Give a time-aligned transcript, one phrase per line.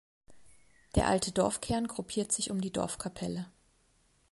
[0.95, 3.51] Der alte Dorfkern gruppiert sich um die Dorfkapelle.